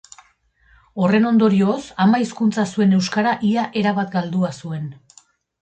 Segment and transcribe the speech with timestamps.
[1.01, 4.93] Horren ondorioz ama hizkuntza zuen euskara ia erabat galdua zuen.